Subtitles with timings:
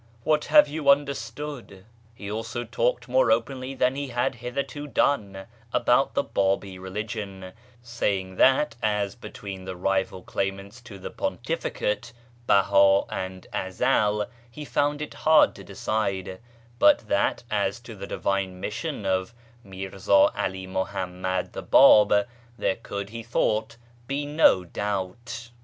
[0.23, 6.15] what liave you understood?" He also talked more openly than he had hitherto done about
[6.15, 12.13] the Babi religion, saying that as Ijetween the rival claimants to the pontificate,
[12.47, 16.39] Beha and Ezel, he found it hard to decide,
[16.79, 19.33] but that as to the divine mission ■')f
[19.63, 22.25] Mirza 'Ali Muhammad, the Bab,
[22.57, 23.77] there could, he thought,
[24.07, 25.51] be no doubt.